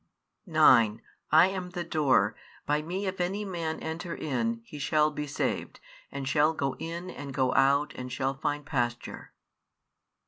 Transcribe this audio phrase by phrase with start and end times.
[0.47, 0.99] 9
[1.31, 5.79] I am the Door: by Me if any man enter in, he shall be saved,
[6.11, 9.31] and shall go in and go out, and shall find pasture.